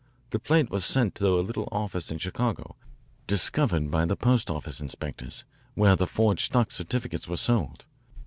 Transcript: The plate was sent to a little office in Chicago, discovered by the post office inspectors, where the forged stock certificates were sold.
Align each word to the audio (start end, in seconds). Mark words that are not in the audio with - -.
The 0.31 0.39
plate 0.39 0.71
was 0.71 0.83
sent 0.83 1.13
to 1.21 1.27
a 1.39 1.45
little 1.45 1.69
office 1.71 2.09
in 2.09 2.17
Chicago, 2.17 2.75
discovered 3.27 3.91
by 3.91 4.05
the 4.07 4.15
post 4.15 4.49
office 4.49 4.81
inspectors, 4.81 5.45
where 5.75 5.95
the 5.95 6.07
forged 6.07 6.41
stock 6.45 6.71
certificates 6.71 7.27
were 7.27 7.37
sold. 7.37 7.85